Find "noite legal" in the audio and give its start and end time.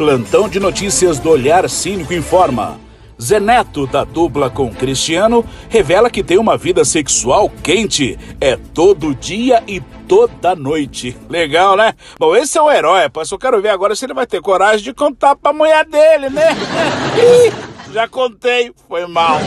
10.56-11.76